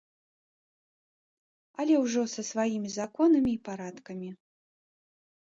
[1.83, 4.29] Але ўжо са сваімі законамі і парадкамі.